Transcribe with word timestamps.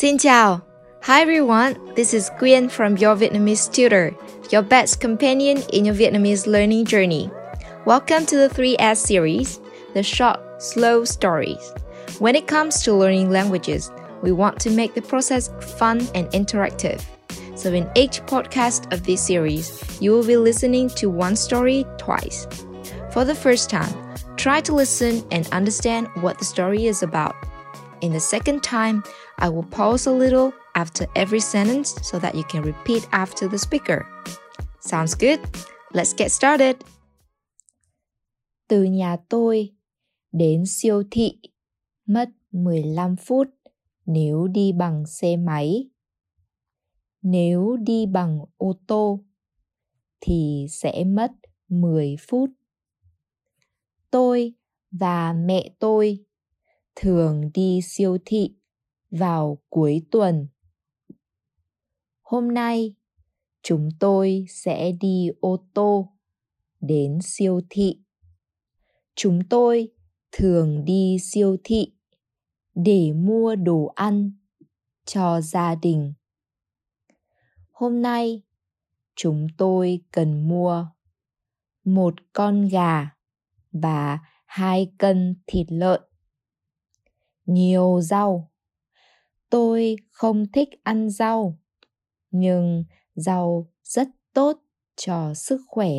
Xin 0.00 0.18
chào. 0.18 0.60
Hi 1.02 1.20
everyone, 1.20 1.74
this 1.94 2.14
is 2.14 2.30
Quyên 2.38 2.70
from 2.70 2.96
Your 2.96 3.16
Vietnamese 3.16 3.70
Tutor, 3.70 4.12
your 4.50 4.62
best 4.62 4.98
companion 4.98 5.58
in 5.74 5.84
your 5.84 5.94
Vietnamese 5.94 6.46
learning 6.46 6.86
journey. 6.86 7.30
Welcome 7.84 8.24
to 8.24 8.36
the 8.36 8.48
3S 8.48 8.96
series, 8.96 9.60
the 9.92 10.02
short, 10.02 10.38
slow 10.58 11.04
stories. 11.04 11.74
When 12.18 12.34
it 12.34 12.46
comes 12.46 12.82
to 12.84 12.94
learning 12.94 13.30
languages, 13.30 13.90
we 14.22 14.32
want 14.32 14.58
to 14.60 14.70
make 14.70 14.94
the 14.94 15.02
process 15.02 15.50
fun 15.76 16.00
and 16.14 16.28
interactive. 16.28 17.02
So, 17.54 17.70
in 17.74 17.86
each 17.94 18.22
podcast 18.22 18.90
of 18.94 19.02
this 19.02 19.26
series, 19.26 19.84
you 20.00 20.12
will 20.12 20.26
be 20.26 20.38
listening 20.38 20.88
to 20.96 21.10
one 21.10 21.36
story 21.36 21.84
twice. 21.98 22.46
For 23.12 23.26
the 23.26 23.34
first 23.34 23.68
time, 23.68 23.92
try 24.36 24.62
to 24.62 24.74
listen 24.74 25.22
and 25.30 25.46
understand 25.52 26.08
what 26.22 26.38
the 26.38 26.46
story 26.46 26.86
is 26.86 27.02
about. 27.02 27.36
In 28.00 28.14
the 28.14 28.20
second 28.20 28.62
time, 28.62 29.04
I 29.42 29.48
will 29.48 29.64
pause 29.70 30.06
a 30.06 30.12
little 30.12 30.52
after 30.74 31.06
every 31.16 31.40
sentence 31.40 31.94
so 32.02 32.18
that 32.18 32.34
you 32.34 32.44
can 32.44 32.62
repeat 32.62 33.08
after 33.10 33.48
the 33.48 33.58
speaker. 33.58 34.06
Sounds 34.80 35.14
good? 35.14 35.40
Let's 35.92 36.12
get 36.12 36.30
started. 36.30 36.76
Từ 38.68 38.82
nhà 38.82 39.16
tôi 39.28 39.74
đến 40.32 40.66
siêu 40.66 41.02
thị, 41.10 41.38
mất 42.06 42.28
15 42.52 43.16
phút 43.16 43.48
nếu 44.06 44.46
đi 44.46 44.72
bằng 44.72 45.06
xe 45.06 45.36
máy. 45.36 45.88
Nếu 47.22 47.76
đi 47.76 48.06
bằng 48.06 48.38
ô 48.56 48.72
tô 48.86 49.24
thì 50.20 50.66
sẽ 50.70 51.04
mất 51.04 51.32
10 51.68 52.16
phút. 52.28 52.50
Tôi 54.10 54.54
và 54.90 55.32
mẹ 55.32 55.70
tôi 55.78 56.24
thường 56.94 57.50
đi 57.54 57.80
siêu 57.82 58.18
thị 58.24 58.59
vào 59.10 59.58
cuối 59.68 60.02
tuần. 60.10 60.48
Hôm 62.22 62.54
nay, 62.54 62.94
chúng 63.62 63.88
tôi 64.00 64.46
sẽ 64.48 64.92
đi 64.92 65.30
ô 65.40 65.66
tô 65.74 66.12
đến 66.80 67.18
siêu 67.22 67.60
thị. 67.70 67.98
Chúng 69.14 69.40
tôi 69.50 69.88
thường 70.32 70.84
đi 70.84 71.16
siêu 71.22 71.56
thị 71.64 71.92
để 72.74 73.12
mua 73.12 73.56
đồ 73.56 73.92
ăn 73.94 74.32
cho 75.04 75.40
gia 75.40 75.74
đình. 75.74 76.12
Hôm 77.70 78.02
nay, 78.02 78.42
chúng 79.16 79.46
tôi 79.58 80.00
cần 80.12 80.48
mua 80.48 80.86
một 81.84 82.14
con 82.32 82.68
gà 82.68 83.10
và 83.72 84.18
hai 84.46 84.92
cân 84.98 85.34
thịt 85.46 85.66
lợn. 85.70 86.00
Nhiều 87.46 88.00
rau. 88.02 88.49
Tôi 89.50 89.96
không 90.10 90.46
thích 90.52 90.68
ăn 90.82 91.10
rau, 91.10 91.58
nhưng 92.30 92.84
rau 93.14 93.72
rất 93.82 94.08
tốt 94.32 94.62
cho 94.96 95.34
sức 95.34 95.60
khỏe. 95.66 95.94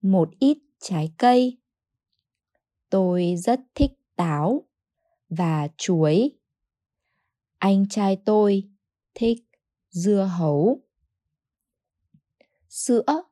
Một 0.00 0.30
ít 0.38 0.58
trái 0.80 1.12
cây. 1.18 1.58
Tôi 2.90 3.34
rất 3.38 3.60
thích 3.74 3.90
táo 4.16 4.66
và 5.28 5.68
chuối. 5.76 6.30
Anh 7.58 7.88
trai 7.88 8.16
tôi 8.24 8.68
thích 9.14 9.38
dưa 9.90 10.30
hấu. 10.38 10.80
Sữa 12.68 13.22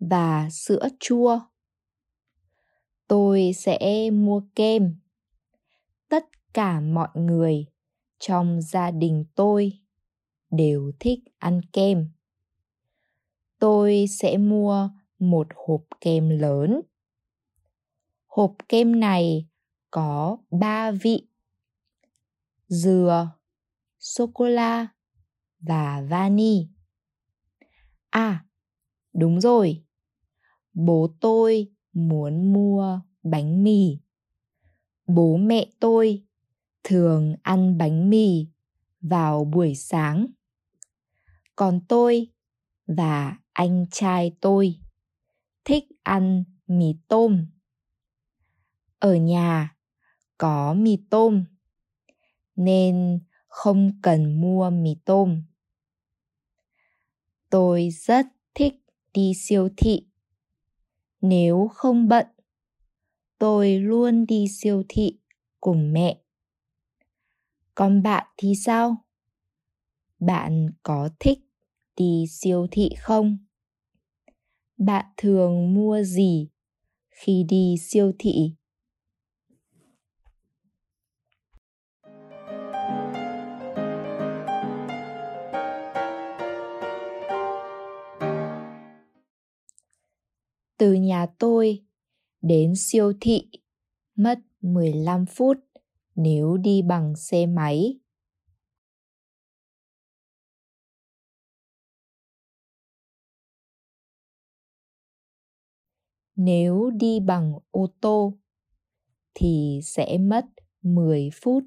và 0.00 0.50
sữa 0.50 0.88
chua. 1.00 1.40
Tôi 3.06 3.52
sẽ 3.56 4.10
mua 4.10 4.42
kem. 4.54 4.96
Tất 6.08 6.26
cả 6.52 6.80
mọi 6.80 7.08
người 7.14 7.66
trong 8.20 8.60
gia 8.62 8.90
đình 8.90 9.24
tôi 9.34 9.72
đều 10.50 10.92
thích 11.00 11.20
ăn 11.38 11.60
kem. 11.72 12.10
Tôi 13.58 14.06
sẽ 14.08 14.36
mua 14.36 14.90
một 15.18 15.46
hộp 15.66 15.84
kem 16.00 16.28
lớn. 16.28 16.80
Hộp 18.26 18.54
kem 18.68 19.00
này 19.00 19.46
có 19.90 20.38
ba 20.50 20.90
vị. 20.90 21.26
Dừa, 22.68 23.30
sô-cô-la 23.98 24.88
và 25.60 26.06
vani. 26.10 26.68
À, 28.10 28.44
đúng 29.12 29.40
rồi. 29.40 29.84
Bố 30.72 31.14
tôi 31.20 31.72
muốn 31.92 32.52
mua 32.52 33.00
bánh 33.22 33.64
mì. 33.64 33.98
Bố 35.06 35.36
mẹ 35.36 35.66
tôi 35.80 36.24
thường 36.84 37.34
ăn 37.42 37.78
bánh 37.78 38.10
mì 38.10 38.46
vào 39.00 39.44
buổi 39.44 39.74
sáng. 39.74 40.26
Còn 41.56 41.80
tôi 41.88 42.28
và 42.86 43.36
anh 43.52 43.86
trai 43.90 44.36
tôi 44.40 44.76
thích 45.64 45.84
ăn 46.02 46.44
mì 46.66 46.94
tôm. 47.08 47.46
Ở 48.98 49.14
nhà 49.14 49.76
có 50.38 50.74
mì 50.74 50.98
tôm 51.10 51.44
nên 52.56 53.20
không 53.46 53.92
cần 54.02 54.40
mua 54.40 54.70
mì 54.70 54.96
tôm. 55.04 55.42
Tôi 57.50 57.88
rất 57.90 58.26
thích 58.54 58.74
đi 59.12 59.32
siêu 59.36 59.68
thị. 59.76 60.06
Nếu 61.20 61.68
không 61.74 62.08
bận, 62.08 62.26
tôi 63.38 63.78
luôn 63.78 64.26
đi 64.26 64.46
siêu 64.48 64.82
thị 64.88 65.18
cùng 65.60 65.92
mẹ. 65.92 66.20
Còn 67.74 68.02
bạn 68.02 68.26
thì 68.36 68.54
sao? 68.54 68.96
Bạn 70.18 70.70
có 70.82 71.08
thích 71.20 71.38
đi 71.96 72.24
siêu 72.28 72.66
thị 72.70 72.90
không? 72.98 73.38
Bạn 74.78 75.06
thường 75.16 75.74
mua 75.74 76.02
gì 76.02 76.48
khi 77.10 77.44
đi 77.48 77.76
siêu 77.80 78.12
thị? 78.18 78.54
Từ 90.78 90.92
nhà 90.92 91.26
tôi 91.38 91.84
đến 92.42 92.74
siêu 92.76 93.12
thị 93.20 93.48
mất 94.16 94.38
15 94.60 95.26
phút 95.26 95.56
nếu 96.22 96.56
đi 96.56 96.82
bằng 96.82 97.16
xe 97.16 97.46
máy. 97.46 97.98
Nếu 106.36 106.90
đi 106.90 107.20
bằng 107.20 107.52
ô 107.70 107.86
tô 108.00 108.38
thì 109.34 109.80
sẽ 109.84 110.18
mất 110.18 110.46
10 110.82 111.30
phút. 111.42 111.64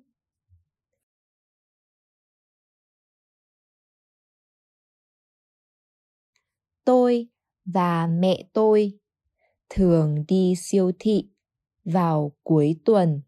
Tôi 6.85 7.27
và 7.65 8.07
mẹ 8.07 8.43
tôi 8.53 8.99
thường 9.69 10.25
đi 10.27 10.53
siêu 10.57 10.91
thị 10.99 11.29
vào 11.85 12.31
cuối 12.43 12.79
tuần. 12.85 13.21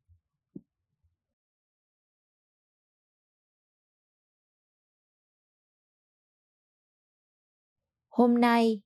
Hôm 8.17 8.41
nay, 8.41 8.81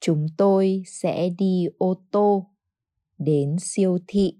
chúng 0.00 0.26
tôi 0.36 0.82
sẽ 0.86 1.28
đi 1.38 1.66
ô 1.78 2.04
tô 2.10 2.50
đến 3.18 3.56
siêu 3.60 3.98
thị. 4.08 4.38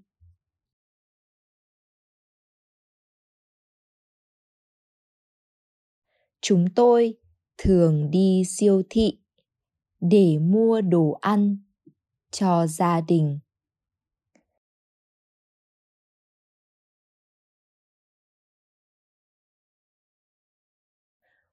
Chúng 6.41 6.65
tôi 6.75 7.17
thường 7.57 8.11
đi 8.11 8.43
siêu 8.47 8.83
thị 8.89 9.19
để 9.99 10.37
mua 10.41 10.81
đồ 10.81 11.11
ăn 11.21 11.57
cho 12.31 12.67
gia 12.67 13.01
đình 13.01 13.39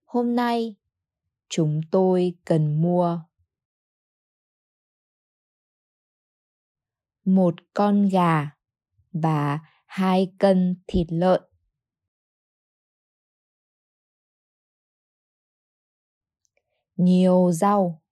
hôm 0.05 0.37
nay 0.37 0.77
chúng 1.57 1.81
tôi 1.91 2.35
cần 2.45 2.83
mua. 2.83 3.21
Một 7.25 7.55
con 7.75 8.09
gà 8.09 8.51
và 9.13 9.61
hai 9.87 10.33
cân 10.39 10.83
thịt 10.87 11.07
lợn. 11.11 11.43
Nhiều 16.97 17.53
rau. 17.53 18.03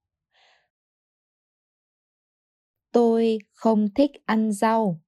Tôi 2.92 3.38
không 3.52 3.88
thích 3.94 4.10
ăn 4.24 4.52
rau. 4.52 5.00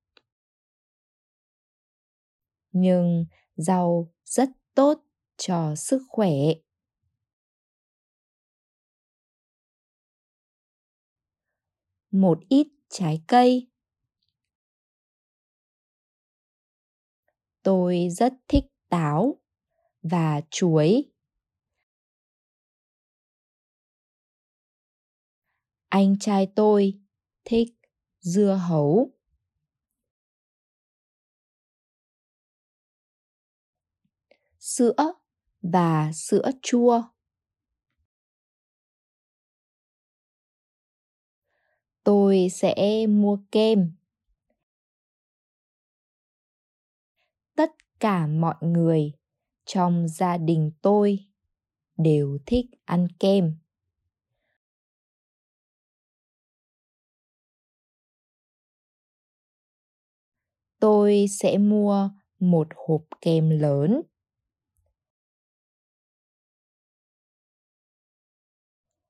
Nhưng 2.73 3.27
rau 3.57 4.13
rất 4.25 4.49
tốt 4.75 5.05
cho 5.37 5.75
sức 5.77 6.03
khỏe. 6.09 6.31
Một 12.15 12.39
ít 12.49 12.67
trái 12.89 13.23
cây. 13.27 13.69
Tôi 17.63 18.09
rất 18.11 18.33
thích 18.49 18.65
táo 18.89 19.41
và 20.03 20.41
chuối. 20.51 21.11
Anh 25.89 26.19
trai 26.19 26.53
tôi 26.57 27.01
thích 27.45 27.69
dưa 28.21 28.61
hấu. 28.69 29.11
Sữa 34.59 35.15
và 35.63 36.13
sữa 36.13 36.51
chua. 36.63 37.14
Tôi 42.05 42.49
sẽ 42.51 43.07
mua 43.07 43.39
kem. 43.53 43.93
Tất 47.57 47.71
cả 48.01 48.27
mọi 48.27 48.55
người 48.61 49.13
trong 49.65 50.09
gia 50.09 50.37
đình 50.37 50.73
tôi 50.83 51.19
đều 51.97 52.39
thích 52.47 52.67
ăn 52.85 53.09
kem. 53.21 53.57
Tôi 60.81 61.27
sẽ 61.31 61.59
mua 61.59 62.11
một 62.39 62.69
hộp 62.77 63.05
kem 63.21 63.51
lớn. 63.51 64.03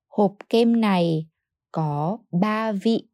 Hộp 0.06 0.36
kem 0.48 0.80
này 0.80 1.26
có 1.74 2.18
3 2.30 2.72
vị. 2.72 3.08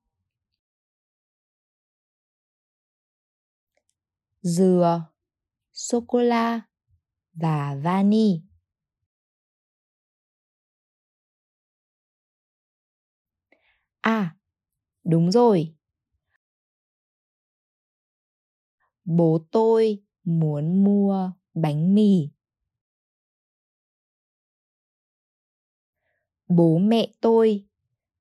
Dừa, 4.43 5.03
sô 5.73 6.05
cô 6.09 6.21
la 6.21 6.61
và 7.35 7.77
vani. 7.85 8.43
À, 14.01 14.37
đúng 15.05 15.33
rồi. 15.33 15.75
Bố 19.05 19.47
tôi 19.53 20.03
muốn 20.25 20.85
mua 20.85 21.33
bánh 21.55 21.95
mì. 21.95 22.29
Bố 26.49 26.79
mẹ 26.79 27.13
tôi 27.21 27.70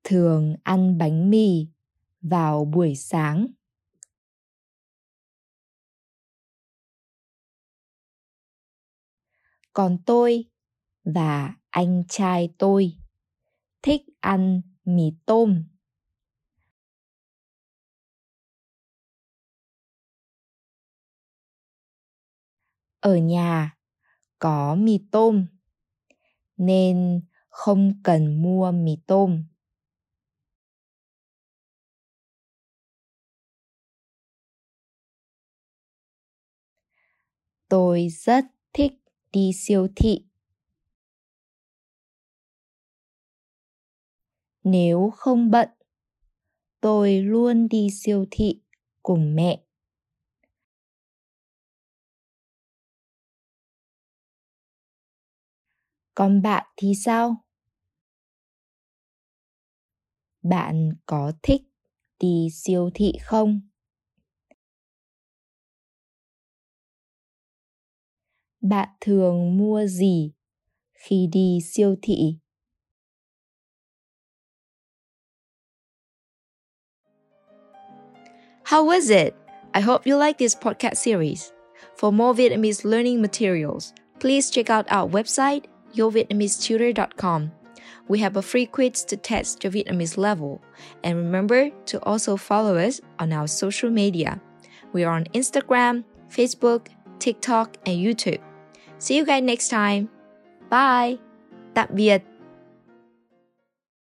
thường 0.09 0.55
ăn 0.63 0.97
bánh 0.97 1.29
mì 1.29 1.67
vào 2.21 2.65
buổi 2.65 2.95
sáng. 2.95 3.47
Còn 9.73 9.97
tôi 10.05 10.45
và 11.03 11.55
anh 11.69 12.03
trai 12.09 12.49
tôi 12.57 12.97
thích 13.81 14.01
ăn 14.19 14.61
mì 14.85 15.11
tôm. 15.25 15.63
Ở 22.99 23.15
nhà 23.17 23.77
có 24.39 24.75
mì 24.75 24.99
tôm 25.11 25.45
nên 26.57 27.21
không 27.49 27.93
cần 28.03 28.41
mua 28.41 28.71
mì 28.71 28.97
tôm. 29.07 29.43
Tôi 37.69 38.07
rất 38.09 38.45
thích 38.73 38.93
đi 39.31 39.51
siêu 39.53 39.87
thị. 39.95 40.23
Nếu 44.63 45.09
không 45.15 45.51
bận, 45.51 45.69
tôi 46.81 47.21
luôn 47.21 47.67
đi 47.67 47.87
siêu 47.91 48.25
thị 48.31 48.61
cùng 49.03 49.35
mẹ. 49.35 49.59
Còn 56.15 56.41
bạn 56.41 56.65
thì 56.77 56.93
sao? 57.05 57.35
Bạn 60.43 60.89
có 61.05 61.31
thích 61.43 61.61
đi 62.19 62.47
siêu 62.53 62.89
thị 62.93 63.13
không? 63.21 63.61
Bạn 68.61 68.89
thường 69.01 69.57
mua 69.57 69.85
gì 69.85 70.31
khi 70.93 71.27
đi 71.31 71.59
siêu 71.63 71.95
thị? 72.01 72.37
How 78.65 78.85
was 78.85 79.09
it? 79.09 79.33
I 79.73 79.81
hope 79.81 80.05
you 80.05 80.17
like 80.17 80.37
this 80.37 80.55
podcast 80.55 80.95
series. 80.95 81.51
For 81.97 82.13
more 82.13 82.33
Vietnamese 82.33 82.89
learning 82.89 83.21
materials, 83.21 83.93
please 84.19 84.51
check 84.51 84.69
out 84.69 84.85
our 84.91 85.09
website 85.09 85.61
yourvietnamestutor.com. 85.93 87.51
We 88.07 88.19
have 88.19 88.37
a 88.37 88.41
free 88.41 88.65
quiz 88.65 89.05
to 89.05 89.17
test 89.17 89.63
your 89.63 89.73
Vietnamese 89.73 90.17
level. 90.17 90.61
And 91.03 91.17
remember 91.17 91.69
to 91.85 91.99
also 92.03 92.37
follow 92.37 92.77
us 92.77 93.01
on 93.19 93.31
our 93.31 93.47
social 93.47 93.89
media. 93.89 94.39
We 94.93 95.03
are 95.03 95.15
on 95.15 95.25
Instagram, 95.33 96.03
Facebook, 96.29 96.87
TikTok, 97.19 97.77
and 97.85 97.97
YouTube. 97.97 98.48
See 98.99 99.17
you 99.17 99.25
guys 99.25 99.43
next 99.43 99.69
time. 99.69 100.05
Bye. 100.69 101.17
Tạm 101.73 101.87
biệt. 101.91 102.28